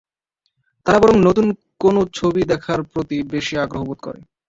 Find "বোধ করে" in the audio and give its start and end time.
3.87-4.19